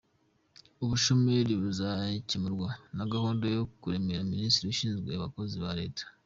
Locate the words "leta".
5.79-6.03